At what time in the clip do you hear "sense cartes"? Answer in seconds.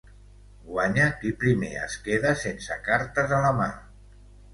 2.45-3.35